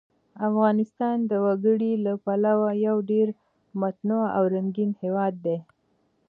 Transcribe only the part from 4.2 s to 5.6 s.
او رنګین هېواد دی.